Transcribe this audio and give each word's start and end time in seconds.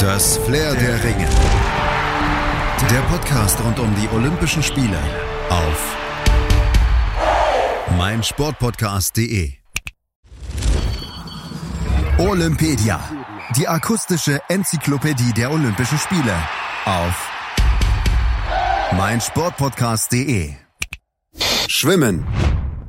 Das 0.00 0.38
Flair 0.38 0.74
der 0.76 1.04
Ringe. 1.04 1.28
Der 2.90 3.00
Podcast 3.10 3.62
rund 3.62 3.78
um 3.78 3.94
die 3.96 4.08
Olympischen 4.16 4.62
Spiele 4.62 4.96
auf 5.50 5.96
meinsportpodcast.de. 7.98 9.52
Olympedia. 12.16 12.98
Die 13.56 13.68
akustische 13.68 14.40
Enzyklopädie 14.48 15.34
der 15.34 15.50
Olympischen 15.50 15.98
Spiele 15.98 16.34
auf 16.86 17.30
meinsportpodcast.de. 18.96 20.54
Schwimmen. 21.68 22.26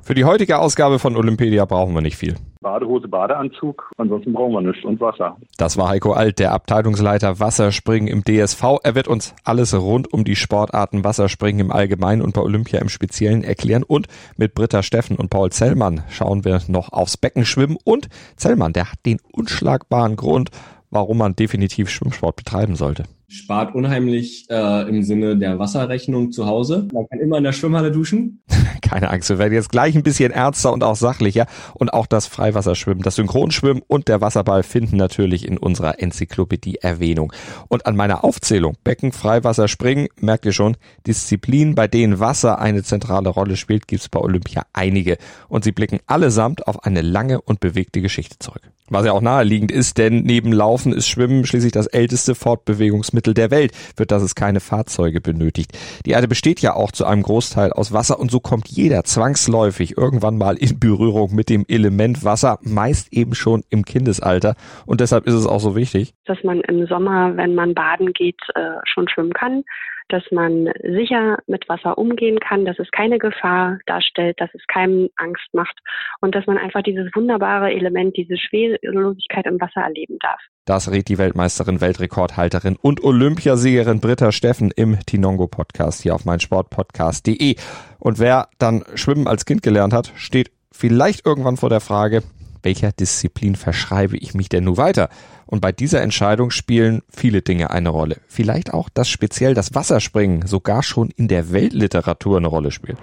Für 0.02 0.14
die 0.14 0.24
heutige 0.24 0.60
Ausgabe 0.60 0.98
von 0.98 1.18
Olympedia 1.18 1.66
brauchen 1.66 1.94
wir 1.94 2.02
nicht 2.02 2.16
viel. 2.16 2.38
Badehose, 2.62 3.08
Badeanzug, 3.08 3.92
ansonsten 3.98 4.34
brauchen 4.34 4.54
wir 4.54 4.62
nichts 4.62 4.86
und 4.86 5.00
Wasser. 5.02 5.36
Das 5.58 5.78
war 5.78 5.90
Heiko 5.90 6.14
Alt, 6.14 6.38
der 6.38 6.52
Abteilungsleiter 6.52 7.40
Wasserspringen 7.40 8.08
im 8.08 8.24
DSV. 8.24 8.64
Er 8.84 8.94
wird 8.94 9.08
uns 9.08 9.34
alles 9.44 9.74
rund 9.74 10.14
um 10.14 10.24
die 10.24 10.36
Sportarten 10.36 11.04
Wasserspringen 11.04 11.66
im 11.66 11.72
Allgemeinen 11.72 12.22
und 12.22 12.36
bei 12.36 12.42
Olympia 12.42 12.80
im 12.80 12.90
Speziellen 12.90 13.44
erklären. 13.44 13.84
Und 13.84 14.08
mit 14.38 14.54
Britta 14.54 14.84
Steffen 14.84 15.18
und 15.18 15.30
Paul 15.30 15.52
Zellmann 15.52 16.04
schauen 16.10 16.46
wir 16.46 16.62
noch 16.68 16.94
aufs 16.94 17.18
Beckenschwimmen. 17.18 17.78
Und 17.84 18.10
Zellmann, 18.36 18.74
der 18.74 18.92
hat 18.92 19.00
den 19.08 19.18
unschlagbaren 19.32 20.16
Grund, 20.16 20.52
warum 20.92 21.18
man 21.18 21.36
definitiv 21.36 21.90
Schwimmsport 21.90 22.36
betreiben 22.36 22.76
sollte 22.76 23.06
spart 23.32 23.74
unheimlich 23.74 24.46
äh, 24.50 24.90
im 24.90 25.04
Sinne 25.04 25.38
der 25.38 25.58
Wasserrechnung 25.58 26.32
zu 26.32 26.46
Hause. 26.46 26.88
Man 26.94 27.08
kann 27.08 27.20
immer 27.20 27.38
in 27.38 27.46
der 27.46 27.54
Schwimmhalle 27.54 27.92
duschen. 27.92 28.44
Keine 28.82 29.10
Angst, 29.10 29.30
wir 29.30 29.40
werden 29.40 29.54
jetzt 29.54 29.72
gleich 29.72 29.96
ein 29.96 30.04
bisschen 30.04 30.32
ernster 30.32 30.74
und 30.74 30.84
auch 30.84 30.98
sachlicher. 30.98 31.46
Und 31.74 31.94
auch 31.94 32.08
das 32.08 32.28
Freiwasserschwimmen, 32.28 33.04
das 33.04 33.16
Synchronschwimmen 33.16 33.82
und 33.88 34.10
der 34.10 34.20
Wasserball 34.20 34.64
finden 34.64 34.98
natürlich 34.98 35.48
in 35.48 35.58
unserer 35.58 36.02
Enzyklopädie 36.02 36.80
Erwähnung. 36.82 37.32
Und 37.70 37.86
an 37.86 37.96
meiner 37.96 38.24
Aufzählung 38.24 38.76
Becken, 38.84 39.14
Freiwasser, 39.14 39.70
Springen, 39.70 40.10
merkt 40.20 40.46
ihr 40.46 40.54
schon, 40.54 40.76
Disziplinen, 41.08 41.74
bei 41.74 41.88
denen 41.88 42.20
Wasser 42.20 42.60
eine 42.60 42.84
zentrale 42.84 43.30
Rolle 43.30 43.56
spielt, 43.56 43.88
gibt 43.88 44.02
es 44.02 44.10
bei 44.10 44.20
Olympia 44.20 44.64
einige. 44.74 45.18
Und 45.48 45.64
sie 45.64 45.72
blicken 45.72 46.00
allesamt 46.06 46.68
auf 46.68 46.84
eine 46.84 47.02
lange 47.02 47.40
und 47.40 47.62
bewegte 47.62 48.02
Geschichte 48.02 48.40
zurück. 48.40 48.62
Was 48.92 49.06
ja 49.06 49.14
auch 49.14 49.22
naheliegend 49.22 49.72
ist, 49.72 49.98
denn 49.98 50.24
neben 50.24 50.52
Laufen 50.52 50.92
ist 50.92 51.08
Schwimmen 51.08 51.46
schließlich 51.46 51.72
das 51.72 51.88
älteste 51.88 52.36
Fortbewegungsmittel 52.36 53.34
der 53.34 53.50
Welt, 53.50 53.72
für 53.96 54.06
das 54.06 54.22
es 54.22 54.36
keine 54.36 54.60
Fahrzeuge 54.60 55.22
benötigt. 55.22 55.72
Die 56.06 56.12
Erde 56.12 56.28
besteht 56.28 56.60
ja 56.60 56.74
auch 56.74 56.92
zu 56.92 57.06
einem 57.06 57.24
Großteil 57.24 57.72
aus 57.72 57.94
Wasser 57.94 58.20
und 58.20 58.30
so 58.30 58.42
kommt 58.42 58.68
jeder 58.68 59.06
zwangsläufig 59.06 59.98
irgendwann 59.98 60.38
mal 60.38 60.58
in 60.58 60.78
Berührung 60.78 61.34
mit 61.34 61.50
dem 61.50 61.64
Element 61.70 62.26
Wasser, 62.26 62.60
meist 62.64 63.14
eben 63.14 63.34
schon 63.34 63.64
im 63.70 63.86
Kindesalter. 63.86 64.56
Und 64.86 65.00
deshalb 65.00 65.26
ist 65.26 65.36
es 65.36 65.48
auch 65.48 65.62
so 65.62 65.74
wichtig, 65.74 66.14
dass 66.26 66.44
man 66.44 66.60
im 66.60 66.86
Sommer, 66.88 67.38
wenn 67.38 67.56
man 67.56 67.74
baden 67.74 68.12
geht, 68.12 68.42
äh, 68.56 68.60
schon 68.84 69.08
schwimmen 69.08 69.32
kann 69.32 69.64
dass 70.12 70.24
man 70.32 70.70
sicher 70.84 71.38
mit 71.48 71.68
Wasser 71.70 71.98
umgehen 71.98 72.40
kann, 72.40 72.66
dass 72.66 72.78
es 72.80 72.90
keine 72.92 73.18
Gefahr 73.18 73.80
darstellt, 73.86 74.40
dass 74.40 74.50
es 74.54 74.62
keinem 74.68 75.10
Angst 75.16 75.48
macht 75.54 75.78
und 76.20 76.36
dass 76.36 76.46
man 76.48 76.58
einfach 76.58 76.84
dieses 76.84 77.10
wunderbare 77.16 77.72
Element, 77.72 78.18
diese 78.18 78.38
Schwerelosigkeit 78.38 79.46
im 79.46 79.60
Wasser 79.60 79.82
erleben 79.82 80.18
darf. 80.20 80.40
Das 80.66 80.92
rät 80.92 81.10
die 81.10 81.18
Weltmeisterin, 81.18 81.82
Weltrekordhalterin 81.82 82.78
und 82.82 83.04
Olympiasiegerin 83.04 84.00
Britta 84.00 84.32
Steffen 84.32 84.72
im 84.76 85.00
Tinongo 85.00 85.48
Podcast 85.48 86.04
hier 86.04 86.16
auf 86.16 86.26
meinsportpodcast.de. 86.26 87.56
Und 88.00 88.20
wer 88.20 88.50
dann 88.60 88.84
Schwimmen 88.96 89.28
als 89.28 89.46
Kind 89.46 89.64
gelernt 89.64 89.94
hat, 89.94 90.12
steht 90.16 90.52
vielleicht 90.72 91.26
irgendwann 91.26 91.58
vor 91.58 91.70
der 91.70 91.82
Frage, 91.82 92.24
welcher 92.64 92.92
Disziplin 92.92 93.56
verschreibe 93.56 94.18
ich 94.18 94.34
mich 94.34 94.50
denn 94.50 94.66
nun 94.66 94.78
weiter? 94.78 95.10
Und 95.46 95.62
bei 95.62 95.72
dieser 95.72 96.02
Entscheidung 96.02 96.52
spielen 96.52 97.02
viele 97.10 97.42
Dinge 97.42 97.72
eine 97.72 97.90
Rolle. 97.90 98.18
Vielleicht 98.28 98.74
auch, 98.74 98.90
dass 98.90 99.10
speziell 99.10 99.54
das 99.54 99.74
Wasserspringen 99.76 100.48
sogar 100.48 100.84
schon 100.84 101.10
in 101.10 101.28
der 101.28 101.52
Weltliteratur 101.52 102.38
eine 102.38 102.48
Rolle 102.48 102.72
spielt. 102.72 102.98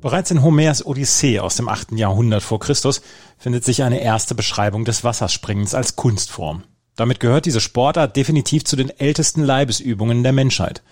Bereits 0.00 0.30
in 0.30 0.42
Homers 0.42 0.86
Odyssee 0.86 1.40
aus 1.40 1.56
dem 1.56 1.68
8. 1.68 1.92
Jahrhundert 1.92 2.44
vor 2.44 2.60
Christus 2.60 3.02
findet 3.36 3.64
sich 3.64 3.82
eine 3.82 4.00
erste 4.00 4.36
Beschreibung 4.36 4.84
des 4.84 5.02
Wasserspringens 5.02 5.74
als 5.74 5.96
Kunstform. 5.96 6.62
Damit 6.94 7.18
gehört 7.18 7.46
diese 7.46 7.60
Sportart 7.60 8.14
definitiv 8.14 8.64
zu 8.64 8.76
den 8.76 8.90
ältesten 8.90 9.42
Leibesübungen 9.42 10.22
der 10.22 10.32
Menschheit. 10.32 10.82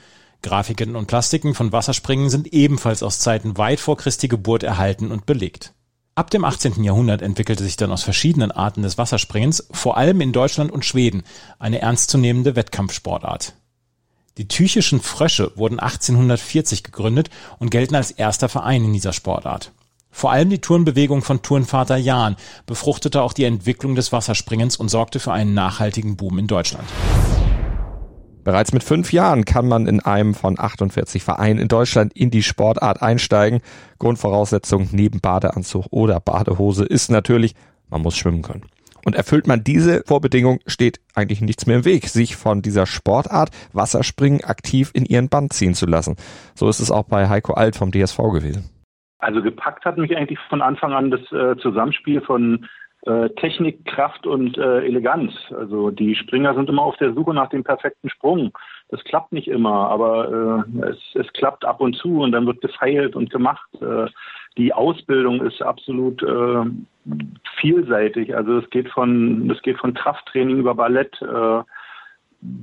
Grafiken 0.42 0.96
und 0.96 1.06
Plastiken 1.06 1.54
von 1.54 1.72
Wasserspringen 1.72 2.30
sind 2.30 2.52
ebenfalls 2.52 3.02
aus 3.02 3.20
Zeiten 3.20 3.56
weit 3.58 3.80
vor 3.80 3.96
Christi 3.96 4.28
Geburt 4.28 4.62
erhalten 4.62 5.10
und 5.10 5.24
belegt. 5.24 5.72
Ab 6.18 6.30
dem 6.30 6.46
18. 6.46 6.82
Jahrhundert 6.82 7.20
entwickelte 7.20 7.62
sich 7.62 7.76
dann 7.76 7.92
aus 7.92 8.02
verschiedenen 8.02 8.50
Arten 8.50 8.80
des 8.80 8.96
Wasserspringens, 8.96 9.68
vor 9.70 9.98
allem 9.98 10.22
in 10.22 10.32
Deutschland 10.32 10.72
und 10.72 10.86
Schweden, 10.86 11.24
eine 11.58 11.82
ernstzunehmende 11.82 12.56
Wettkampfsportart. 12.56 13.52
Die 14.38 14.48
Tüchischen 14.48 15.02
Frösche 15.02 15.52
wurden 15.56 15.78
1840 15.78 16.84
gegründet 16.84 17.28
und 17.58 17.70
gelten 17.70 17.96
als 17.96 18.12
erster 18.12 18.48
Verein 18.48 18.82
in 18.84 18.94
dieser 18.94 19.12
Sportart. 19.12 19.72
Vor 20.10 20.32
allem 20.32 20.48
die 20.48 20.62
Turnbewegung 20.62 21.20
von 21.20 21.42
Turnvater 21.42 21.98
Jahn 21.98 22.36
befruchtete 22.64 23.20
auch 23.20 23.34
die 23.34 23.44
Entwicklung 23.44 23.94
des 23.94 24.10
Wasserspringens 24.10 24.78
und 24.78 24.88
sorgte 24.88 25.20
für 25.20 25.34
einen 25.34 25.52
nachhaltigen 25.52 26.16
Boom 26.16 26.38
in 26.38 26.46
Deutschland. 26.46 26.88
Bereits 28.46 28.72
mit 28.72 28.84
fünf 28.84 29.12
Jahren 29.12 29.44
kann 29.44 29.66
man 29.66 29.88
in 29.88 29.98
einem 29.98 30.32
von 30.32 30.54
48 30.56 31.24
Vereinen 31.24 31.58
in 31.58 31.66
Deutschland 31.66 32.16
in 32.16 32.30
die 32.30 32.44
Sportart 32.44 33.02
einsteigen. 33.02 33.60
Grundvoraussetzung 33.98 34.88
neben 34.92 35.20
Badeanzug 35.20 35.86
oder 35.90 36.20
Badehose 36.20 36.84
ist 36.84 37.10
natürlich, 37.10 37.56
man 37.90 38.02
muss 38.02 38.16
schwimmen 38.16 38.42
können. 38.42 38.62
Und 39.04 39.16
erfüllt 39.16 39.48
man 39.48 39.64
diese 39.64 40.04
Vorbedingung, 40.06 40.60
steht 40.68 41.00
eigentlich 41.16 41.40
nichts 41.40 41.66
mehr 41.66 41.78
im 41.78 41.84
Weg, 41.84 42.06
sich 42.06 42.36
von 42.36 42.62
dieser 42.62 42.86
Sportart 42.86 43.50
Wasserspringen 43.72 44.44
aktiv 44.44 44.92
in 44.94 45.06
ihren 45.06 45.28
Band 45.28 45.52
ziehen 45.52 45.74
zu 45.74 45.86
lassen. 45.86 46.14
So 46.54 46.68
ist 46.68 46.78
es 46.78 46.92
auch 46.92 47.08
bei 47.08 47.28
Heiko 47.28 47.54
Alt 47.54 47.74
vom 47.74 47.90
DSV 47.90 48.16
gewesen. 48.32 48.70
Also 49.18 49.42
gepackt 49.42 49.84
hat 49.84 49.98
mich 49.98 50.16
eigentlich 50.16 50.38
von 50.48 50.62
Anfang 50.62 50.92
an 50.92 51.10
das 51.10 51.20
äh, 51.32 51.56
Zusammenspiel 51.60 52.20
von 52.20 52.64
äh, 53.06 53.30
Technik, 53.30 53.84
Kraft 53.84 54.26
und 54.26 54.58
äh, 54.58 54.84
Eleganz. 54.84 55.32
Also 55.56 55.90
die 55.90 56.14
Springer 56.14 56.54
sind 56.54 56.68
immer 56.68 56.82
auf 56.82 56.96
der 56.96 57.14
Suche 57.14 57.34
nach 57.34 57.48
dem 57.48 57.64
perfekten 57.64 58.10
Sprung. 58.10 58.52
Das 58.88 59.02
klappt 59.04 59.32
nicht 59.32 59.48
immer, 59.48 59.88
aber 59.88 60.64
äh, 60.78 60.88
es, 60.90 60.98
es 61.14 61.32
klappt 61.32 61.64
ab 61.64 61.80
und 61.80 61.96
zu 61.96 62.20
und 62.20 62.32
dann 62.32 62.46
wird 62.46 62.60
gefeilt 62.60 63.16
und 63.16 63.30
gemacht. 63.30 63.68
Äh, 63.80 64.06
die 64.56 64.72
Ausbildung 64.72 65.40
ist 65.42 65.62
absolut 65.62 66.22
äh, 66.22 66.64
vielseitig. 67.60 68.34
Also 68.34 68.58
es 68.58 68.70
geht 68.70 68.88
von 68.88 69.50
es 69.50 69.62
geht 69.62 69.78
von 69.78 69.94
Krafttraining 69.94 70.58
über 70.58 70.74
Ballett. 70.74 71.20
Äh, 71.22 71.62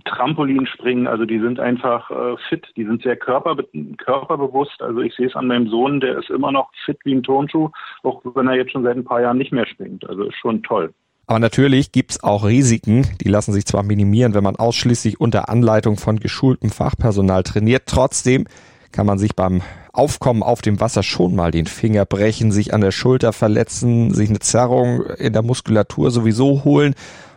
Trampolinspringen, 0.06 1.08
also 1.08 1.26
die 1.26 1.40
sind 1.40 1.60
einfach 1.60 2.10
äh, 2.12 2.36
fit, 2.50 2.66
die 2.76 2.86
sind 2.86 3.02
sehr 3.04 3.16
körperbe 3.16 3.68
körperbewusst. 3.98 4.82
Also 4.82 5.02
ich 5.02 5.16
sehe 5.16 5.28
es 5.28 5.36
an 5.36 5.48
meinem 5.48 5.68
Sohn, 5.70 6.00
der 6.00 6.18
ist 6.18 6.30
immer 6.30 6.52
noch 6.52 6.70
fit 6.86 6.98
wie 7.04 7.14
ein 7.14 7.24
Turnschuh, 7.24 7.70
auch 8.04 8.22
wenn 8.36 8.48
er 8.48 8.56
jetzt 8.56 8.72
schon 8.72 8.84
seit 8.84 8.96
ein 8.96 9.04
paar 9.04 9.22
Jahren 9.22 9.38
nicht 9.38 9.52
mehr 9.52 9.66
springt. 9.66 10.08
Also 10.08 10.24
ist 10.24 10.38
schon 10.38 10.64
toll. 10.64 10.94
Aber 11.26 11.40
natürlich 11.40 11.92
gibt's 11.92 12.22
auch 12.24 12.46
Risiken, 12.46 13.08
die 13.22 13.30
lassen 13.30 13.54
sich 13.54 13.66
zwar 13.66 13.84
minimieren, 13.84 14.34
wenn 14.34 14.44
man 14.44 14.58
ausschließlich 14.58 15.20
unter 15.22 15.50
Anleitung 15.50 15.98
von 15.98 16.20
geschultem 16.20 16.70
Fachpersonal 16.70 17.44
trainiert. 17.44 17.84
Trotzdem 17.86 18.46
kann 18.92 19.06
man 19.06 19.18
sich 19.18 19.36
beim 19.36 19.62
Aufkommen 19.94 20.44
auf 20.44 20.62
dem 20.62 20.80
Wasser 20.80 21.04
schon 21.04 21.36
mal 21.36 21.52
den 21.52 21.66
Finger 21.66 22.06
brechen, 22.06 22.52
sich 22.52 22.74
an 22.74 22.82
der 22.82 22.92
Schulter 22.92 23.32
verletzen, 23.32 24.14
sich 24.14 24.30
eine 24.30 24.40
Zerrung 24.40 25.04
in 25.18 25.34
der 25.34 25.44
Muskulatur 25.44 26.12
sowieso 26.12 26.64
holen 26.64 26.94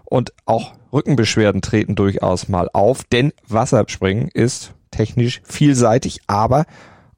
und 0.07 0.33
auch 0.47 0.73
Rückenbeschwerden 0.93 1.63
treten 1.63 1.95
durchaus 1.95 2.49
mal 2.49 2.71
auf, 2.73 3.05
denn 3.05 3.33
Wasserspringen 3.47 4.29
ist 4.29 4.73
technisch 4.91 5.43
vielseitig, 5.45 6.21
aber 6.27 6.65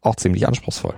auch 0.00 0.16
ziemlich 0.16 0.49
anspruchsvoll. 0.49 0.94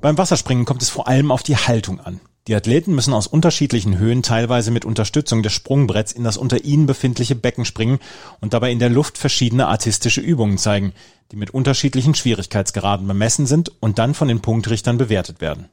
Beim 0.00 0.18
Wasserspringen 0.18 0.64
kommt 0.64 0.82
es 0.82 0.90
vor 0.90 1.08
allem 1.08 1.30
auf 1.30 1.42
die 1.42 1.56
Haltung 1.56 1.98
an. 1.98 2.20
Die 2.46 2.54
Athleten 2.54 2.94
müssen 2.94 3.14
aus 3.14 3.26
unterschiedlichen 3.26 3.96
Höhen 3.96 4.22
teilweise 4.22 4.70
mit 4.70 4.84
Unterstützung 4.84 5.42
des 5.42 5.54
Sprungbretts 5.54 6.12
in 6.12 6.24
das 6.24 6.36
unter 6.36 6.62
ihnen 6.62 6.84
befindliche 6.84 7.34
Becken 7.34 7.64
springen 7.64 8.00
und 8.40 8.52
dabei 8.52 8.70
in 8.70 8.78
der 8.78 8.90
Luft 8.90 9.16
verschiedene 9.16 9.66
artistische 9.66 10.20
Übungen 10.20 10.58
zeigen, 10.58 10.92
die 11.32 11.36
mit 11.36 11.52
unterschiedlichen 11.52 12.14
Schwierigkeitsgraden 12.14 13.06
bemessen 13.06 13.46
sind 13.46 13.72
und 13.80 13.98
dann 13.98 14.12
von 14.12 14.28
den 14.28 14.42
Punktrichtern 14.42 14.98
bewertet 14.98 15.40
werden. 15.40 15.70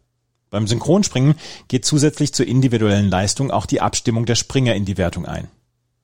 Beim 0.51 0.67
Synchronspringen 0.67 1.35
geht 1.69 1.85
zusätzlich 1.85 2.33
zur 2.33 2.45
individuellen 2.45 3.09
Leistung 3.09 3.51
auch 3.51 3.65
die 3.65 3.79
Abstimmung 3.79 4.25
der 4.25 4.35
Springer 4.35 4.75
in 4.75 4.83
die 4.83 4.97
Wertung 4.97 5.25
ein. 5.25 5.47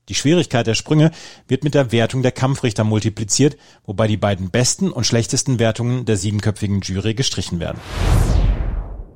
Die 0.08 0.16
Schwierigkeit 0.16 0.66
der 0.66 0.74
Sprünge 0.74 1.12
wird 1.50 1.66
mit 1.66 1.76
der 1.76 1.92
Wertung 1.92 2.22
der 2.22 2.32
Kampfrichter 2.32 2.86
multipliziert, 2.86 3.58
wobei 3.86 4.08
die 4.08 4.16
beiden 4.16 4.50
besten 4.50 4.90
und 4.90 5.06
schlechtesten 5.06 5.60
Wertungen 5.60 6.06
der 6.06 6.16
siebenköpfigen 6.16 6.80
Jury 6.80 7.14
gestrichen 7.14 7.60
werden. 7.60 7.82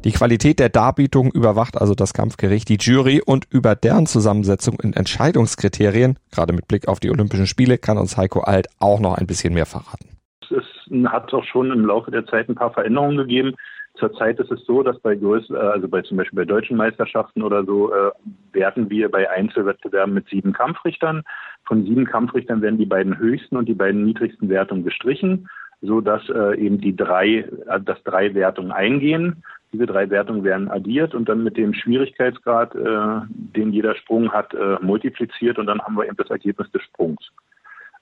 Die 0.04 0.12
Qualität 0.12 0.60
der 0.60 0.68
Darbietung 0.68 1.31
überwacht 1.31 1.80
also 1.80 1.95
das 1.95 2.13
Kampfgericht, 2.13 2.68
die 2.68 2.75
Jury 2.77 3.22
und 3.25 3.48
über 3.50 3.75
deren 3.75 4.07
Zusammensetzung 4.07 4.81
in 4.81 4.92
Entscheidungskriterien, 4.92 6.19
gerade 6.31 6.51
mit 6.51 6.68
Blick 6.68 6.89
auf 6.89 7.00
die 7.00 7.10
Olympischen 7.10 7.48
Spiele, 7.48 7.77
kann 7.77 7.98
uns 7.98 8.18
Heiko 8.18 8.42
Alt 8.42 8.68
auch 8.80 9.00
noch 9.00 9.13
ein 9.13 9.27
bisschen 9.27 9.54
mehr 9.54 9.66
verraten. 9.66 10.10
Es 10.50 11.10
hat 11.10 11.34
auch 11.34 11.45
schon 11.45 11.72
im 11.72 11.86
Laufe 11.86 12.12
der 12.12 12.25
Zeit 12.25 12.50
ein 12.50 12.56
paar 12.56 12.74
Veränderungen 12.74 13.16
gegeben. 13.16 13.56
Zurzeit 13.95 14.39
ist 14.39 14.51
es 14.51 14.63
so, 14.65 14.83
dass 14.83 14.99
bei 14.99 15.15
Größ 15.15 15.51
also 15.51 15.88
bei 15.88 16.01
zum 16.01 16.17
Beispiel 16.17 16.38
bei 16.38 16.45
deutschen 16.45 16.77
Meisterschaften 16.77 17.43
oder 17.43 17.65
so, 17.65 17.93
äh, 17.93 18.11
werten 18.53 18.89
wir 18.89 19.09
bei 19.09 19.29
Einzelwettbewerben 19.29 20.13
mit 20.13 20.27
sieben 20.29 20.53
Kampfrichtern. 20.53 21.23
Von 21.65 21.83
sieben 21.83 22.05
Kampfrichtern 22.05 22.61
werden 22.61 22.77
die 22.77 22.85
beiden 22.85 23.17
höchsten 23.17 23.57
und 23.57 23.67
die 23.67 23.73
beiden 23.73 24.05
niedrigsten 24.05 24.49
Wertungen 24.49 24.83
gestrichen, 24.83 25.49
so 25.81 26.01
dass 26.01 26.27
äh, 26.29 26.57
eben 26.57 26.79
die 26.79 26.95
drei, 26.95 27.45
äh, 27.67 27.81
dass 27.81 28.01
drei 28.03 28.33
Wertungen 28.33 28.71
eingehen. 28.71 29.43
Diese 29.73 29.85
drei 29.85 30.09
Wertungen 30.09 30.43
werden 30.43 30.69
addiert 30.69 31.13
und 31.13 31.29
dann 31.29 31.43
mit 31.43 31.57
dem 31.57 31.73
Schwierigkeitsgrad, 31.73 32.75
äh, 32.75 33.21
den 33.29 33.71
jeder 33.71 33.95
Sprung 33.95 34.31
hat, 34.31 34.53
äh, 34.53 34.77
multipliziert 34.81 35.59
und 35.59 35.67
dann 35.67 35.81
haben 35.81 35.95
wir 35.95 36.05
eben 36.05 36.17
das 36.17 36.29
Ergebnis 36.29 36.71
des 36.71 36.81
Sprungs. 36.83 37.31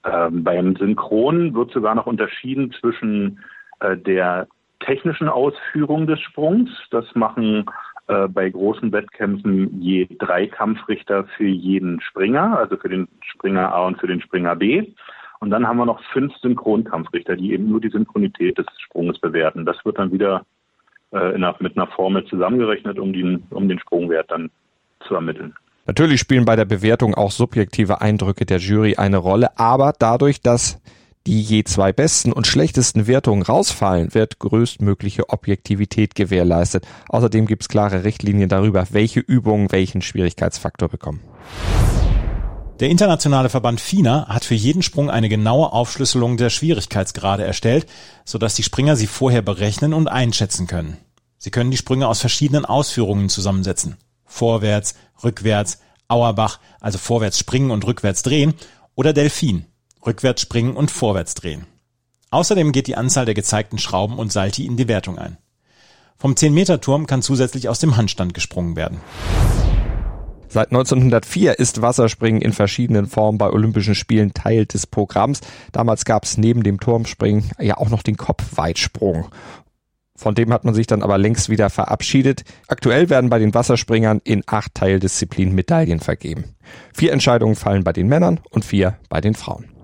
Ähm, 0.04 0.44
beim 0.44 0.76
Synchron 0.76 1.54
wird 1.54 1.72
sogar 1.72 1.94
noch 1.94 2.06
unterschieden 2.06 2.72
zwischen 2.80 3.40
äh, 3.82 3.98
der 3.98 4.48
technischen 4.80 5.30
Ausführung 5.30 6.08
des 6.08 6.20
Sprungs. 6.22 6.70
Das 6.92 7.06
machen 7.16 7.66
äh, 8.08 8.28
bei 8.28 8.50
großen 8.50 8.92
Wettkämpfen 8.92 9.82
je 9.82 10.08
drei 10.20 10.48
Kampfrichter 10.48 11.26
für 11.38 11.48
jeden 11.48 12.02
Springer, 12.02 12.58
also 12.58 12.78
für 12.78 12.90
den 12.90 13.08
Springer 13.22 13.74
A 13.74 13.86
und 13.86 14.00
für 14.00 14.08
den 14.08 14.22
Springer 14.22 14.56
B. 14.56 14.94
Und 15.40 15.52
dann 15.52 15.68
haben 15.68 15.78
wir 15.78 15.86
noch 15.86 16.02
fünf 16.12 16.36
Synchronkampfrichter, 16.38 17.36
die 17.36 17.54
eben 17.54 17.70
nur 17.70 17.80
die 17.80 17.90
Synchronität 17.90 18.58
des 18.58 18.66
Sprunges 18.78 19.20
bewerten. 19.20 19.66
Das 19.66 19.78
wird 19.86 19.98
dann 19.98 20.12
wieder 20.12 20.46
äh, 21.12 21.18
einer, 21.18 21.56
mit 21.60 21.78
einer 21.78 21.88
Formel 21.88 22.26
zusammengerechnet, 22.26 23.00
um 23.00 23.14
den, 23.14 23.44
um 23.52 23.70
den 23.70 23.80
Sprungwert 23.80 24.30
dann 24.32 24.50
zu 25.08 25.16
ermitteln. 25.16 25.54
Natürlich 25.86 26.20
spielen 26.20 26.46
bei 26.46 26.56
der 26.56 26.66
Bewertung 26.66 27.16
auch 27.16 27.32
subjektive 27.32 28.02
Eindrücke 28.02 28.46
der 28.46 28.58
Jury 28.60 28.96
eine 28.96 29.18
Rolle, 29.18 29.58
aber 29.58 29.94
dadurch, 29.98 30.42
dass 30.42 30.82
die 31.28 31.42
je 31.42 31.64
zwei 31.64 31.92
besten 31.92 32.32
und 32.32 32.48
schlechtesten 32.48 33.08
Wertungen 33.08 33.44
rausfallen, 33.44 34.14
wird 34.14 34.40
größtmögliche 34.40 35.30
Objektivität 35.30 36.16
gewährleistet. 36.16 36.88
Außerdem 37.10 37.46
gibt 37.46 37.64
es 37.64 37.70
klare 37.70 38.04
Richtlinien 38.04 38.50
darüber, 38.50 38.88
welche 38.92 39.20
Übungen 39.20 39.72
welchen 39.72 40.02
Schwierigkeitsfaktor 40.02 40.90
bekommen. 40.90 41.22
Der 42.80 42.90
internationale 42.90 43.50
Verband 43.50 43.82
FINA 43.82 44.28
hat 44.30 44.46
für 44.46 44.56
jeden 44.56 44.82
Sprung 44.82 45.10
eine 45.10 45.28
genaue 45.28 45.74
Aufschlüsselung 45.74 46.38
der 46.38 46.50
Schwierigkeitsgrade 46.50 47.44
erstellt, 47.44 47.86
sodass 48.24 48.56
die 48.56 48.64
Springer 48.64 48.96
sie 48.96 49.08
vorher 49.08 49.42
berechnen 49.42 49.94
und 49.94 50.08
einschätzen 50.08 50.66
können. 50.66 50.98
Sie 51.38 51.52
können 51.52 51.72
die 51.72 51.78
Sprünge 51.78 52.08
aus 52.08 52.22
verschiedenen 52.22 52.64
Ausführungen 52.64 53.28
zusammensetzen. 53.28 53.98
Vorwärts, 54.26 54.96
rückwärts, 55.24 55.80
Auerbach, 56.08 56.60
also 56.80 56.98
vorwärts 56.98 57.38
springen 57.38 57.72
und 57.72 57.86
rückwärts 57.86 58.24
drehen, 58.24 58.54
oder 58.96 59.14
Delfin, 59.14 59.66
rückwärts 60.06 60.42
springen 60.42 60.76
und 60.76 60.92
vorwärts 60.92 61.36
drehen. 61.36 61.66
Außerdem 62.32 62.72
geht 62.72 62.88
die 62.88 62.96
Anzahl 62.96 63.26
der 63.26 63.34
gezeigten 63.34 63.78
Schrauben 63.78 64.18
und 64.18 64.32
Salti 64.32 64.66
in 64.66 64.78
die 64.78 64.88
Wertung 64.88 65.18
ein. 65.18 65.38
Vom 66.18 66.34
10-Meter-Turm 66.34 67.08
kann 67.08 67.22
zusätzlich 67.22 67.70
aus 67.70 67.80
dem 67.80 67.98
Handstand 67.98 68.34
gesprungen 68.34 68.76
werden. 68.76 69.00
Seit 70.52 70.72
1904 70.72 71.60
ist 71.60 71.82
Wasserspringen 71.82 72.42
in 72.42 72.54
verschiedenen 72.54 73.06
Formen 73.06 73.38
bei 73.38 73.50
Olympischen 73.52 73.94
Spielen 73.94 74.34
Teil 74.34 74.66
des 74.66 74.88
Programms. 74.88 75.42
Damals 75.72 76.06
gab 76.06 76.26
es 76.26 76.38
neben 76.38 76.64
dem 76.64 76.80
Turmspringen 76.80 77.52
ja 77.60 77.78
auch 77.78 77.90
noch 77.90 78.02
den 78.02 78.18
Kopfweitsprung. 78.18 79.30
Von 80.16 80.36
dem 80.36 80.52
hat 80.52 80.66
man 80.66 80.74
sich 80.74 80.88
dann 80.88 81.04
aber 81.04 81.18
längst 81.18 81.50
wieder 81.50 81.70
verabschiedet. 81.70 82.44
Aktuell 82.68 83.10
werden 83.10 83.30
bei 83.30 83.40
den 83.40 83.54
Wasserspringern 83.54 84.20
in 84.24 84.44
acht 84.48 84.74
Teildisziplinen 84.74 85.56
Medaillen 85.56 86.00
vergeben. 86.00 86.56
Vier 86.94 87.14
Entscheidungen 87.14 87.56
fallen 87.56 87.84
bei 87.84 87.94
den 87.94 88.08
Männern 88.08 88.42
und 88.50 88.66
vier 88.66 88.98
bei 89.08 89.22
den 89.22 89.36
Frauen. 89.36 89.79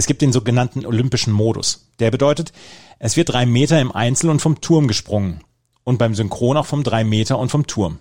Es 0.00 0.06
gibt 0.06 0.22
den 0.22 0.32
sogenannten 0.32 0.86
olympischen 0.86 1.30
Modus. 1.30 1.90
Der 1.98 2.10
bedeutet, 2.10 2.54
es 2.98 3.18
wird 3.18 3.28
drei 3.28 3.44
Meter 3.44 3.78
im 3.82 3.92
Einzel 3.92 4.30
und 4.30 4.40
vom 4.40 4.62
Turm 4.62 4.88
gesprungen. 4.88 5.42
Und 5.84 5.98
beim 5.98 6.14
Synchron 6.14 6.56
auch 6.56 6.64
vom 6.64 6.84
drei 6.84 7.04
Meter 7.04 7.38
und 7.38 7.50
vom 7.50 7.66
Turm. 7.66 7.98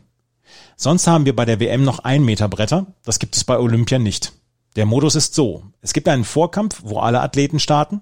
Sonst 0.77 1.07
haben 1.07 1.25
wir 1.25 1.35
bei 1.35 1.43
der 1.43 1.59
WM 1.59 1.83
noch 1.83 1.99
ein 1.99 2.23
Meter 2.23 2.47
Bretter. 2.47 2.85
Das 3.03 3.19
gibt 3.19 3.35
es 3.35 3.43
bei 3.43 3.59
Olympia 3.59 3.99
nicht. 3.99 4.31
Der 4.77 4.85
Modus 4.85 5.15
ist 5.15 5.35
so. 5.35 5.63
Es 5.81 5.91
gibt 5.91 6.07
einen 6.07 6.23
Vorkampf, 6.23 6.83
wo 6.85 6.99
alle 6.99 7.19
Athleten 7.19 7.59
starten. 7.59 7.99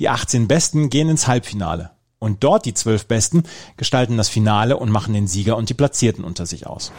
Die 0.00 0.10
18 0.10 0.46
Besten 0.46 0.90
gehen 0.90 1.08
ins 1.08 1.26
Halbfinale. 1.26 1.92
Und 2.18 2.44
dort 2.44 2.66
die 2.66 2.74
12 2.74 3.06
Besten 3.06 3.44
gestalten 3.78 4.18
das 4.18 4.28
Finale 4.28 4.76
und 4.76 4.90
machen 4.90 5.14
den 5.14 5.28
Sieger 5.28 5.56
und 5.56 5.70
die 5.70 5.74
Platzierten 5.74 6.24
unter 6.24 6.44
sich 6.44 6.66
aus. 6.66 6.92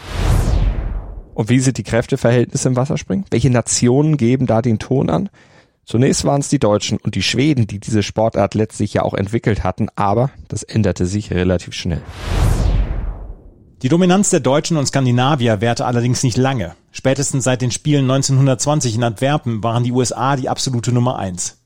Und 1.35 1.49
wie 1.49 1.59
sind 1.59 1.77
die 1.77 1.83
Kräfteverhältnisse 1.83 2.67
im 2.67 2.75
Wasserspringen? 2.75 3.25
Welche 3.29 3.51
Nationen 3.51 4.17
geben 4.17 4.47
da 4.47 4.63
den 4.63 4.79
Ton 4.79 5.11
an? 5.11 5.29
Zunächst 5.83 6.25
waren 6.25 6.41
es 6.41 6.49
die 6.49 6.59
Deutschen 6.59 6.99
und 6.99 7.15
die 7.15 7.23
Schweden, 7.23 7.67
die 7.67 7.79
diese 7.79 8.03
Sportart 8.03 8.53
letztlich 8.53 8.93
ja 8.93 9.01
auch 9.01 9.13
entwickelt 9.13 9.63
hatten, 9.63 9.89
aber 9.95 10.31
das 10.47 10.63
änderte 10.63 11.05
sich 11.05 11.31
relativ 11.31 11.73
schnell. 11.73 12.01
Die 13.81 13.89
Dominanz 13.89 14.29
der 14.29 14.41
Deutschen 14.41 14.77
und 14.77 14.85
Skandinavier 14.85 15.59
währte 15.59 15.85
allerdings 15.85 16.23
nicht 16.23 16.37
lange. 16.37 16.75
Spätestens 16.91 17.45
seit 17.45 17.63
den 17.63 17.71
Spielen 17.71 18.03
1920 18.03 18.95
in 18.95 19.03
Antwerpen 19.03 19.63
waren 19.63 19.83
die 19.83 19.91
USA 19.91 20.35
die 20.35 20.49
absolute 20.49 20.93
Nummer 20.93 21.17
eins. 21.17 21.57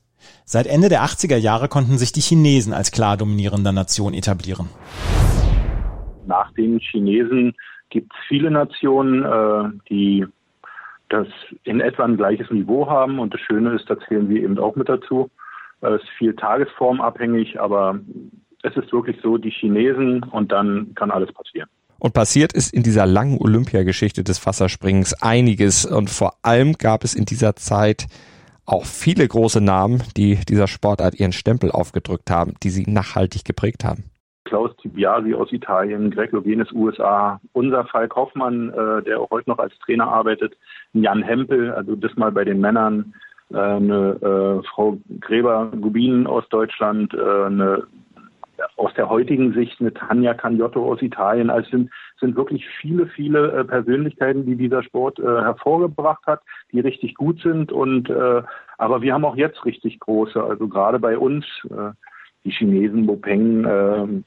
Seit 0.46 0.66
Ende 0.66 0.88
der 0.88 1.02
80er 1.02 1.36
Jahre 1.36 1.68
konnten 1.68 1.98
sich 1.98 2.12
die 2.12 2.22
Chinesen 2.22 2.72
als 2.72 2.92
klar 2.92 3.18
dominierender 3.18 3.72
Nation 3.72 4.14
etablieren. 4.14 4.70
Nach 6.24 6.50
den 6.52 6.78
Chinesen 6.78 7.54
gibt 7.90 8.12
es 8.12 8.18
viele 8.28 8.50
Nationen, 8.50 9.22
äh, 9.22 9.78
die 9.90 10.24
das 11.08 11.28
in 11.64 11.80
etwa 11.80 12.04
ein 12.04 12.16
gleiches 12.16 12.50
Niveau 12.50 12.88
haben. 12.88 13.18
Und 13.18 13.34
das 13.34 13.40
Schöne 13.40 13.74
ist, 13.74 13.88
da 13.88 13.98
zählen 14.08 14.28
wir 14.28 14.42
eben 14.42 14.58
auch 14.58 14.76
mit 14.76 14.88
dazu. 14.88 15.30
Es 15.80 16.02
ist 16.02 16.08
viel 16.18 16.34
tagesformabhängig, 16.34 17.60
aber 17.60 18.00
es 18.62 18.76
ist 18.76 18.92
wirklich 18.92 19.16
so, 19.22 19.36
die 19.36 19.50
Chinesen 19.50 20.22
und 20.24 20.50
dann 20.52 20.94
kann 20.94 21.10
alles 21.10 21.32
passieren. 21.32 21.68
Und 21.98 22.12
passiert 22.12 22.52
ist 22.52 22.74
in 22.74 22.82
dieser 22.82 23.06
langen 23.06 23.38
Olympiageschichte 23.38 24.22
des 24.22 24.44
Wasserspringens 24.44 25.22
einiges. 25.22 25.86
Und 25.86 26.10
vor 26.10 26.34
allem 26.42 26.74
gab 26.74 27.04
es 27.04 27.14
in 27.14 27.24
dieser 27.24 27.56
Zeit 27.56 28.06
auch 28.66 28.84
viele 28.84 29.26
große 29.26 29.60
Namen, 29.60 30.02
die 30.16 30.38
dieser 30.48 30.66
Sportart 30.66 31.18
ihren 31.18 31.32
Stempel 31.32 31.70
aufgedrückt 31.70 32.30
haben, 32.30 32.54
die 32.62 32.70
sie 32.70 32.84
nachhaltig 32.86 33.44
geprägt 33.44 33.84
haben. 33.84 34.04
Klaus 34.46 34.74
Tibiasi 34.76 35.34
aus 35.34 35.52
Italien, 35.52 36.10
Greg 36.10 36.32
Logenes 36.32 36.72
USA, 36.72 37.40
unser 37.52 37.84
Falk 37.84 38.16
Hoffmann, 38.16 38.70
äh, 38.70 39.02
der 39.02 39.20
auch 39.20 39.30
heute 39.30 39.50
noch 39.50 39.58
als 39.58 39.78
Trainer 39.80 40.08
arbeitet, 40.08 40.56
Jan 40.94 41.22
Hempel, 41.22 41.72
also 41.72 41.94
das 41.94 42.16
mal 42.16 42.32
bei 42.32 42.44
den 42.44 42.60
Männern, 42.60 43.12
äh, 43.52 43.58
eine 43.58 44.62
äh, 44.62 44.66
Frau 44.68 44.98
Gräber-Gubin 45.20 46.26
aus 46.26 46.48
Deutschland, 46.48 47.12
äh, 47.12 47.44
eine 47.44 47.86
aus 48.76 48.92
der 48.94 49.08
heutigen 49.08 49.52
Sicht 49.52 49.80
eine 49.80 49.92
Tanja 49.92 50.34
Cagnotto 50.34 50.90
aus 50.90 51.02
Italien. 51.02 51.50
Also 51.50 51.70
sind, 51.70 51.90
sind 52.20 52.36
wirklich 52.36 52.66
viele, 52.80 53.06
viele 53.06 53.52
äh, 53.52 53.64
Persönlichkeiten, 53.64 54.46
die 54.46 54.56
dieser 54.56 54.82
Sport 54.82 55.18
äh, 55.18 55.24
hervorgebracht 55.24 56.26
hat, 56.26 56.40
die 56.72 56.80
richtig 56.80 57.14
gut 57.14 57.40
sind. 57.42 57.72
Und 57.72 58.10
äh, 58.10 58.42
aber 58.78 59.02
wir 59.02 59.14
haben 59.14 59.24
auch 59.24 59.36
jetzt 59.36 59.64
richtig 59.64 60.00
große, 60.00 60.42
also 60.42 60.68
gerade 60.68 60.98
bei 60.98 61.18
uns, 61.18 61.44
äh, 61.70 61.92
die 62.44 62.50
Chinesen, 62.50 63.06
Bopeng, 63.06 63.64
äh, 63.64 64.22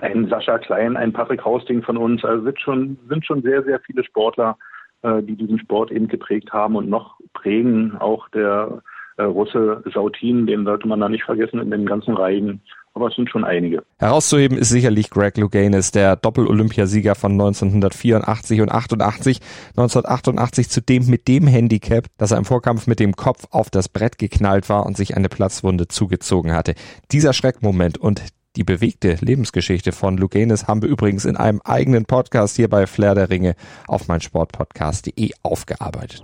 ein 0.00 0.28
Sascha 0.28 0.58
Klein, 0.58 0.96
ein 0.96 1.12
Patrick 1.12 1.44
Hausting 1.44 1.82
von 1.82 1.96
uns. 1.96 2.24
Also 2.24 2.44
sind 2.44 2.60
schon, 2.60 2.98
sind 3.08 3.24
schon 3.24 3.42
sehr, 3.42 3.62
sehr 3.64 3.80
viele 3.80 4.04
Sportler, 4.04 4.56
äh, 5.02 5.22
die 5.22 5.36
diesen 5.36 5.58
Sport 5.58 5.90
eben 5.90 6.08
geprägt 6.08 6.52
haben 6.52 6.76
und 6.76 6.88
noch 6.88 7.18
prägen. 7.32 7.96
Auch 7.98 8.28
der 8.30 8.82
äh, 9.16 9.22
Russe 9.24 9.82
Sautin, 9.92 10.46
den 10.46 10.64
sollte 10.64 10.88
man 10.88 11.00
da 11.00 11.08
nicht 11.08 11.24
vergessen 11.24 11.60
in 11.60 11.70
den 11.70 11.86
ganzen 11.86 12.16
Reihen 12.16 12.62
aber 12.94 13.08
es 13.08 13.14
sind 13.14 13.30
schon 13.30 13.44
einige. 13.44 13.82
Herauszuheben 13.98 14.58
ist 14.58 14.68
sicherlich 14.68 15.10
Greg 15.10 15.36
Louganis, 15.38 15.92
der 15.92 16.16
Doppel-Olympiasieger 16.16 17.14
von 17.14 17.32
1984 17.32 18.60
und 18.60 18.70
88. 18.70 19.40
1988 19.70 20.68
zudem 20.68 21.06
mit 21.06 21.28
dem 21.28 21.46
Handicap, 21.46 22.06
dass 22.18 22.32
er 22.32 22.38
im 22.38 22.44
Vorkampf 22.44 22.86
mit 22.86 23.00
dem 23.00 23.14
Kopf 23.14 23.46
auf 23.50 23.70
das 23.70 23.88
Brett 23.88 24.18
geknallt 24.18 24.68
war 24.68 24.84
und 24.84 24.96
sich 24.96 25.16
eine 25.16 25.28
Platzwunde 25.28 25.88
zugezogen 25.88 26.52
hatte. 26.52 26.74
Dieser 27.10 27.32
Schreckmoment 27.32 27.98
und 27.98 28.22
die 28.56 28.64
bewegte 28.64 29.16
Lebensgeschichte 29.20 29.92
von 29.92 30.18
Luganis 30.18 30.66
haben 30.66 30.82
wir 30.82 30.88
übrigens 30.88 31.24
in 31.24 31.36
einem 31.36 31.60
eigenen 31.62 32.04
Podcast 32.04 32.56
hier 32.56 32.68
bei 32.68 32.86
Flair 32.86 33.14
der 33.14 33.30
Ringe 33.30 33.54
auf 33.86 34.08
meinsportpodcast.de 34.08 35.32
aufgearbeitet. 35.42 36.22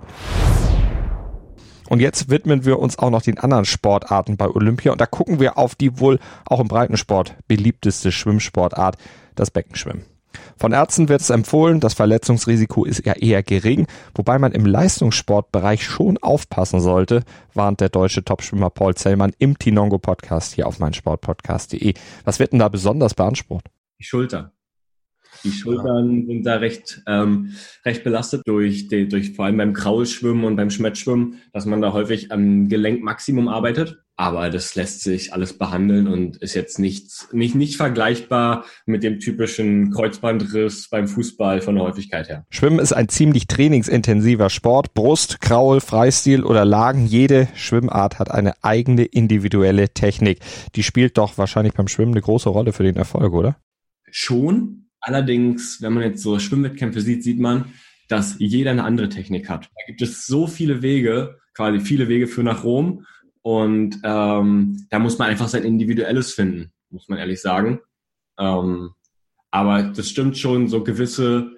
Und 1.89 2.01
jetzt 2.01 2.29
widmen 2.29 2.65
wir 2.65 2.77
uns 2.77 2.99
auch 2.99 3.09
noch 3.09 3.23
den 3.23 3.39
anderen 3.39 3.65
Sportarten 3.65 4.37
bei 4.37 4.47
Olympia 4.47 4.91
und 4.91 5.01
da 5.01 5.07
gucken 5.07 5.39
wir 5.39 5.57
auf 5.57 5.73
die 5.73 5.99
wohl 5.99 6.19
auch 6.45 6.59
im 6.59 6.67
Breitensport 6.67 7.35
beliebteste 7.47 8.11
Schwimmsportart, 8.11 8.97
das 9.33 9.49
Beckenschwimmen. 9.49 10.05
Von 10.59 10.73
Ärzten 10.73 11.07
wird 11.07 11.21
es 11.21 11.29
empfohlen, 11.29 11.79
das 11.79 11.93
Verletzungsrisiko 11.93 12.83
ist 12.83 13.05
ja 13.05 13.13
eher 13.13 13.43
gering, 13.43 13.87
wobei 14.13 14.37
man 14.39 14.51
im 14.51 14.65
Leistungssportbereich 14.65 15.85
schon 15.85 16.17
aufpassen 16.17 16.81
sollte, 16.81 17.23
warnt 17.53 17.79
der 17.79 17.87
deutsche 17.87 18.25
Topschwimmer 18.25 18.69
Paul 18.69 18.93
Zellmann 18.93 19.31
im 19.39 19.57
Tinongo 19.57 19.99
Podcast 19.99 20.53
hier 20.53 20.67
auf 20.67 20.79
meinsportpodcast.de. 20.79 21.93
Was 22.25 22.39
wird 22.39 22.51
denn 22.51 22.59
da 22.59 22.67
besonders 22.67 23.13
beansprucht? 23.13 23.69
Die 23.99 24.03
Schulter. 24.03 24.51
Die 25.43 25.51
Schultern 25.51 26.25
sind 26.27 26.45
da 26.45 26.55
recht, 26.55 27.01
ähm, 27.07 27.53
recht 27.85 28.03
belastet 28.03 28.43
durch, 28.45 28.87
die, 28.87 29.07
durch 29.07 29.33
vor 29.35 29.45
allem 29.45 29.57
beim 29.57 29.73
Kraulschwimmen 29.73 30.43
und 30.43 30.55
beim 30.55 30.69
Schmettschwimmen, 30.69 31.35
dass 31.53 31.65
man 31.65 31.81
da 31.81 31.93
häufig 31.93 32.31
am 32.31 32.67
Gelenkmaximum 32.67 33.47
arbeitet. 33.47 34.03
Aber 34.19 34.49
das 34.49 34.75
lässt 34.75 34.99
sich 34.99 35.31
alles 35.31 35.57
behandeln 35.57 36.09
und 36.09 36.35
ist 36.37 36.53
jetzt 36.53 36.77
nichts, 36.77 37.29
nicht, 37.31 37.55
nicht 37.55 37.77
vergleichbar 37.77 38.65
mit 38.85 39.01
dem 39.01 39.21
typischen 39.21 39.91
Kreuzbandriss 39.91 40.89
beim 40.89 41.07
Fußball 41.07 41.61
von 41.61 41.75
der 41.75 41.85
Häufigkeit 41.85 42.27
her. 42.27 42.45
Schwimmen 42.49 42.79
ist 42.79 42.91
ein 42.91 43.07
ziemlich 43.07 43.47
trainingsintensiver 43.47 44.49
Sport. 44.49 44.93
Brust, 44.93 45.39
Kraul, 45.39 45.79
Freistil 45.79 46.43
oder 46.43 46.65
Lagen. 46.65 47.05
Jede 47.05 47.47
Schwimmart 47.55 48.19
hat 48.19 48.29
eine 48.29 48.61
eigene 48.61 49.05
individuelle 49.05 49.87
Technik. 49.87 50.39
Die 50.75 50.83
spielt 50.83 51.17
doch 51.17 51.37
wahrscheinlich 51.37 51.73
beim 51.73 51.87
Schwimmen 51.87 52.11
eine 52.11 52.21
große 52.21 52.49
Rolle 52.49 52.73
für 52.73 52.83
den 52.83 52.97
Erfolg, 52.97 53.31
oder? 53.31 53.55
Schon. 54.11 54.88
Allerdings, 55.01 55.81
wenn 55.81 55.93
man 55.93 56.03
jetzt 56.03 56.21
so 56.21 56.39
Schwimmwettkämpfe 56.39 57.01
sieht, 57.01 57.23
sieht 57.23 57.39
man, 57.39 57.73
dass 58.07 58.35
jeder 58.39 58.71
eine 58.71 58.83
andere 58.83 59.09
Technik 59.09 59.49
hat. 59.49 59.65
Da 59.65 59.85
gibt 59.87 60.01
es 60.01 60.25
so 60.25 60.47
viele 60.47 60.81
Wege, 60.81 61.39
quasi 61.53 61.79
viele 61.79 62.07
Wege 62.07 62.27
für 62.27 62.43
nach 62.43 62.63
Rom. 62.63 63.05
Und 63.41 63.99
ähm, 64.03 64.85
da 64.89 64.99
muss 64.99 65.17
man 65.17 65.29
einfach 65.29 65.47
sein 65.47 65.63
Individuelles 65.63 66.33
finden, 66.33 66.71
muss 66.89 67.07
man 67.07 67.19
ehrlich 67.19 67.41
sagen. 67.41 67.79
Ähm, 68.37 68.91
aber 69.51 69.83
das 69.83 70.09
stimmt 70.09 70.37
schon, 70.37 70.67
so 70.67 70.83
gewisse 70.83 71.51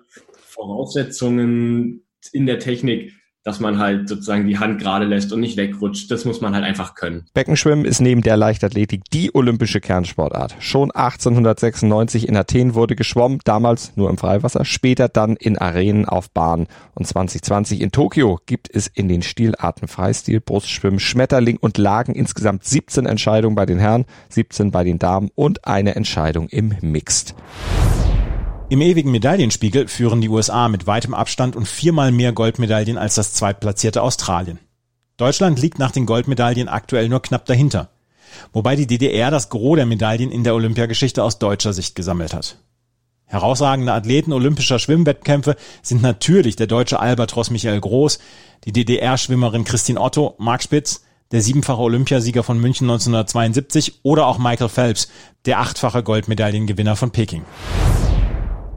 Voraussetzungen 0.48 2.04
in 2.34 2.46
der 2.46 2.60
Technik 2.60 3.14
dass 3.44 3.60
man 3.60 3.80
halt 3.80 4.08
sozusagen 4.08 4.48
die 4.48 4.60
Hand 4.60 4.80
gerade 4.80 5.06
lässt 5.06 5.34
und 5.34 5.40
nicht 5.40 5.58
wegrutscht. 5.58 6.12
Das 6.12 6.26
muss 6.26 6.42
man 6.42 6.54
halt 6.54 6.64
einfach 6.64 6.94
können. 6.94 7.26
Beckenschwimmen 7.34 7.86
ist 7.86 8.00
neben 8.00 8.22
der 8.22 8.38
Leichtathletik 8.38 9.02
die 9.12 9.34
olympische 9.34 9.82
Kernsportart. 9.82 10.56
Schon 10.60 10.92
1896 10.92 12.28
in 12.28 12.38
Athen 12.38 12.76
wurde 12.76 12.96
geschwommen, 12.96 13.40
damals 13.44 13.94
nur 13.96 14.10
im 14.10 14.18
Freiwasser, 14.18 14.64
später 14.64 15.10
dann 15.10 15.36
in 15.36 15.58
Arenen 15.58 16.06
auf 16.06 16.30
Bahn. 16.30 16.68
Und 16.94 17.08
2020 17.08 17.82
in 17.82 17.92
Tokio 17.92 18.40
gibt 18.46 18.70
es 18.74 18.88
in 18.88 19.08
den 19.08 19.24
Stilarten 19.24 19.88
Freistil, 19.88 20.40
Brustschwimmen, 20.40 21.00
Schmetterling 21.00 21.58
und 21.58 21.78
Lagen 21.78 22.14
insgesamt 22.14 22.64
17 22.64 23.06
Entscheidungen 23.06 23.56
bei 23.56 23.66
den 23.66 23.80
Herren, 23.80 24.06
17 24.30 24.72
bei 24.72 24.84
den 24.84 25.00
Damen 25.00 25.30
und 25.34 25.66
eine 25.66 25.96
Entscheidung 25.96 26.48
im 26.50 26.76
Mixed. 26.82 27.36
Im 28.72 28.80
ewigen 28.80 29.12
Medaillenspiegel 29.12 29.90
führen 29.90 30.22
die 30.22 30.30
USA 30.30 30.70
mit 30.70 30.88
weitem 30.88 31.14
Abstand 31.14 31.58
und 31.58 31.68
viermal 31.68 32.14
mehr 32.14 32.32
Goldmedaillen 32.32 32.98
als 32.98 33.16
das 33.16 33.34
zweitplatzierte 33.34 34.02
Australien. 34.02 34.60
Deutschland 35.18 35.62
liegt 35.62 35.78
nach 35.78 35.92
den 35.92 36.06
Goldmedaillen 36.06 36.70
aktuell 36.70 37.10
nur 37.10 37.22
knapp 37.22 37.46
dahinter. 37.46 37.90
Wobei 38.54 38.78
die 38.78 38.88
DDR 38.88 39.30
das 39.30 39.50
Gros 39.50 39.76
der 39.76 39.86
Medaillen 39.86 40.32
in 40.32 40.46
der 40.46 40.56
Olympiageschichte 40.56 41.22
aus 41.22 41.38
deutscher 41.38 41.74
Sicht 41.74 41.96
gesammelt 41.96 42.34
hat. 42.34 42.60
Herausragende 43.26 43.92
Athleten 43.92 44.32
olympischer 44.32 44.80
Schwimmwettkämpfe 44.80 45.58
sind 45.82 46.02
natürlich 46.02 46.56
der 46.56 46.68
deutsche 46.68 47.02
Albatros 47.02 47.50
Michael 47.50 47.82
Groß, 47.82 48.20
die 48.64 48.72
DDR-Schwimmerin 48.72 49.66
Christine 49.66 50.00
Otto, 50.00 50.36
Marc 50.38 50.64
Spitz, 50.64 51.04
der 51.34 51.42
siebenfache 51.42 51.82
Olympiasieger 51.82 52.44
von 52.44 52.58
München 52.58 52.90
1972 52.90 54.00
oder 54.04 54.28
auch 54.28 54.38
Michael 54.38 54.70
Phelps, 54.70 55.10
der 55.46 55.60
achtfache 55.60 56.04
Goldmedaillengewinner 56.04 56.96
von 56.96 57.12
Peking. 57.12 57.44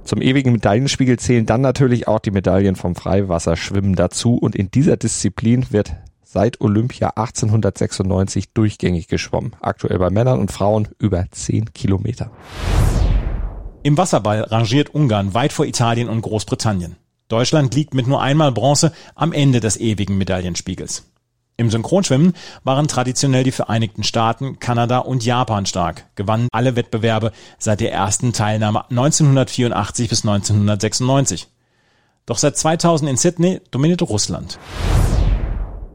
Zum 0.04 0.20
ewigen 0.20 0.52
Medaillenspiegel 0.52 1.18
zählen 1.18 1.46
dann 1.46 1.62
natürlich 1.62 2.06
auch 2.08 2.18
die 2.18 2.30
Medaillen 2.30 2.76
vom 2.76 2.94
Freiwasserschwimmen 2.94 3.94
dazu 3.94 4.36
und 4.36 4.54
in 4.54 4.70
dieser 4.70 4.98
Disziplin 4.98 5.66
wird 5.70 5.94
seit 6.22 6.60
Olympia 6.60 7.12
1896 7.16 8.52
durchgängig 8.52 9.08
geschwommen. 9.08 9.56
Aktuell 9.60 9.98
bei 9.98 10.10
Männern 10.10 10.40
und 10.40 10.52
Frauen 10.52 10.88
über 10.98 11.24
10 11.30 11.72
Kilometer. 11.72 12.30
Im 13.82 13.96
Wasserball 13.96 14.42
rangiert 14.42 14.94
Ungarn 14.94 15.32
weit 15.32 15.52
vor 15.52 15.64
Italien 15.64 16.08
und 16.08 16.20
Großbritannien. 16.20 16.96
Deutschland 17.28 17.74
liegt 17.74 17.94
mit 17.94 18.06
nur 18.06 18.20
einmal 18.20 18.52
Bronze 18.52 18.92
am 19.14 19.32
Ende 19.32 19.60
des 19.60 19.78
ewigen 19.78 20.18
Medaillenspiegels. 20.18 21.13
Im 21.56 21.70
Synchronschwimmen 21.70 22.32
waren 22.64 22.88
traditionell 22.88 23.44
die 23.44 23.52
Vereinigten 23.52 24.02
Staaten, 24.02 24.58
Kanada 24.58 24.98
und 24.98 25.24
Japan 25.24 25.66
stark, 25.66 26.04
gewannen 26.16 26.48
alle 26.50 26.74
Wettbewerbe 26.74 27.30
seit 27.58 27.80
der 27.80 27.92
ersten 27.92 28.32
Teilnahme 28.32 28.90
1984 28.90 30.08
bis 30.08 30.24
1996. 30.24 31.46
Doch 32.26 32.38
seit 32.38 32.56
2000 32.56 33.08
in 33.08 33.16
Sydney 33.16 33.60
dominierte 33.70 34.04
Russland. 34.04 34.58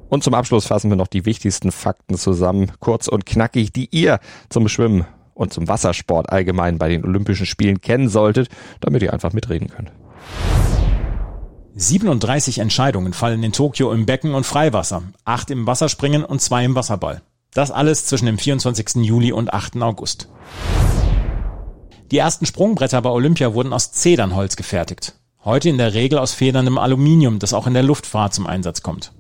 Und 0.08 0.24
zum 0.24 0.34
Abschluss 0.34 0.66
fassen 0.66 0.90
wir 0.90 0.98
noch 0.98 1.08
die 1.08 1.26
wichtigsten 1.26 1.74
Fakten 1.74 2.18
zusammen, 2.18 2.72
kurz 2.80 3.10
und 3.10 3.26
knackig, 3.26 3.74
die 3.74 3.90
ihr 3.92 4.20
zum 4.48 4.70
Schwimmen 4.70 5.06
und 5.34 5.52
zum 5.52 5.68
Wassersport 5.68 6.30
allgemein 6.30 6.78
bei 6.78 6.88
den 6.88 7.04
Olympischen 7.04 7.46
Spielen 7.46 7.82
kennen 7.82 8.08
solltet, 8.08 8.48
damit 8.80 9.04
ihr 9.04 9.12
einfach 9.12 9.34
mitreden 9.34 9.68
könnt. 9.68 9.92
37 11.82 12.60
Entscheidungen 12.60 13.14
fallen 13.14 13.42
in 13.42 13.54
Tokio 13.54 13.94
im 13.94 14.06
Becken 14.06 14.34
und 14.34 14.46
Freiwasser, 14.46 15.04
8 15.24 15.52
im 15.52 15.66
Wasserspringen 15.66 16.26
und 16.26 16.42
2 16.42 16.66
im 16.66 16.76
Wasserball. 16.76 17.22
Das 17.54 17.72
alles 17.72 18.06
zwischen 18.06 18.26
dem 18.26 18.38
24. 18.38 18.96
Juli 18.96 19.32
und 19.32 19.54
8. 19.54 19.82
August. 19.82 20.28
Die 22.12 22.18
ersten 22.18 22.46
Sprungbretter 22.46 23.02
bei 23.02 23.10
Olympia 23.10 23.54
wurden 23.54 23.72
aus 23.72 23.94
Zedernholz 23.94 24.58
gefertigt. 24.58 25.16
Heute 25.46 25.70
in 25.70 25.78
der 25.78 25.94
Regel 25.94 26.20
aus 26.20 26.34
federndem 26.34 26.78
Aluminium, 26.78 27.40
das 27.40 27.54
auch 27.54 27.66
in 27.66 27.74
der 27.74 27.84
Luftfahrt 27.84 28.34
zum 28.34 28.46
Einsatz 28.46 28.82
kommt. 28.82 29.14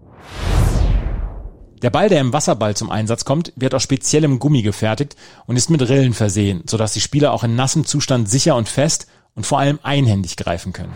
Der 1.82 1.92
Ball, 1.92 2.10
der 2.10 2.20
im 2.20 2.34
Wasserball 2.34 2.76
zum 2.76 2.92
Einsatz 2.92 3.24
kommt, 3.24 3.54
wird 3.56 3.74
aus 3.74 3.84
speziellem 3.84 4.38
Gummi 4.38 4.64
gefertigt 4.64 5.16
und 5.46 5.56
ist 5.56 5.70
mit 5.70 5.88
Rillen 5.88 6.14
versehen, 6.14 6.64
sodass 6.70 6.92
die 6.92 7.00
Spieler 7.00 7.32
auch 7.32 7.46
in 7.46 7.56
nassem 7.56 7.86
Zustand 7.86 8.30
sicher 8.30 8.58
und 8.58 8.68
fest 8.68 9.08
und 9.34 9.46
vor 9.46 9.60
allem 9.60 9.80
einhändig 9.82 10.36
greifen 10.36 10.74
können. 10.74 10.92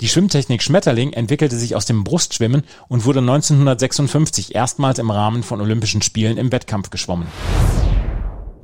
Die 0.00 0.08
Schwimmtechnik 0.08 0.62
Schmetterling 0.62 1.12
entwickelte 1.12 1.56
sich 1.56 1.76
aus 1.76 1.84
dem 1.84 2.04
Brustschwimmen 2.04 2.62
und 2.88 3.04
wurde 3.04 3.20
1956 3.20 4.54
erstmals 4.54 4.98
im 4.98 5.10
Rahmen 5.10 5.42
von 5.42 5.60
Olympischen 5.60 6.00
Spielen 6.00 6.38
im 6.38 6.50
Wettkampf 6.52 6.88
geschwommen. 6.88 7.28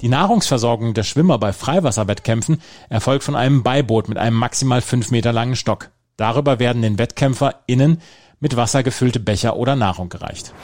Die 0.00 0.08
Nahrungsversorgung 0.08 0.94
der 0.94 1.02
Schwimmer 1.02 1.38
bei 1.38 1.52
Freiwasserwettkämpfen 1.52 2.62
erfolgt 2.88 3.24
von 3.24 3.36
einem 3.36 3.62
Beiboot 3.62 4.08
mit 4.08 4.16
einem 4.16 4.36
maximal 4.36 4.80
fünf 4.80 5.10
Meter 5.10 5.32
langen 5.32 5.56
Stock. 5.56 5.90
Darüber 6.16 6.58
werden 6.58 6.80
den 6.80 6.98
WettkämpferInnen 6.98 8.00
mit 8.40 8.56
Wasser 8.56 8.82
gefüllte 8.82 9.20
Becher 9.20 9.56
oder 9.56 9.76
Nahrung 9.76 10.08
gereicht. 10.08 10.54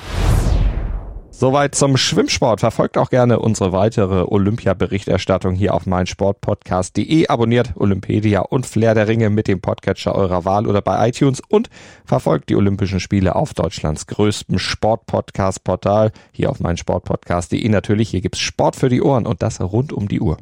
Soweit 1.42 1.74
zum 1.74 1.96
Schwimmsport. 1.96 2.60
Verfolgt 2.60 2.96
auch 2.96 3.10
gerne 3.10 3.40
unsere 3.40 3.72
weitere 3.72 4.22
Olympia-Berichterstattung 4.22 5.56
hier 5.56 5.74
auf 5.74 5.86
meinsportpodcast.de. 5.86 7.26
Abonniert 7.26 7.72
Olympedia 7.74 8.42
und 8.42 8.64
Flair 8.64 8.94
der 8.94 9.08
Ringe 9.08 9.28
mit 9.28 9.48
dem 9.48 9.60
Podcatcher 9.60 10.14
eurer 10.14 10.44
Wahl 10.44 10.68
oder 10.68 10.82
bei 10.82 11.08
iTunes 11.08 11.42
und 11.48 11.68
verfolgt 12.04 12.48
die 12.48 12.54
Olympischen 12.54 13.00
Spiele 13.00 13.34
auf 13.34 13.54
Deutschlands 13.54 14.06
größtem 14.06 14.60
Sport-Podcast-Portal 14.60 16.12
hier 16.30 16.48
auf 16.48 16.60
meinsportpodcast.de. 16.60 17.68
Natürlich, 17.68 18.10
hier 18.10 18.20
gibt's 18.20 18.38
Sport 18.38 18.76
für 18.76 18.88
die 18.88 19.02
Ohren 19.02 19.26
und 19.26 19.42
das 19.42 19.60
rund 19.60 19.92
um 19.92 20.06
die 20.06 20.20
Uhr. 20.20 20.36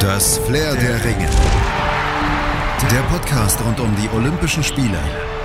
Das 0.00 0.38
Flair 0.38 0.74
der 0.74 1.04
Ringe. 1.04 1.28
Der 2.90 3.02
Podcast 3.02 3.64
rund 3.64 3.78
um 3.78 3.94
die 4.02 4.08
Olympischen 4.16 4.64
Spiele 4.64 4.98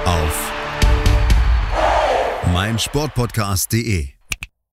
auf 0.05 0.51
meinsportpodcast.de 2.53 4.16